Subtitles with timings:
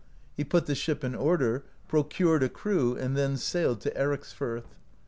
[0.35, 4.73] He put the ship in order, procured a crew, and then sailed to Ericsfirth.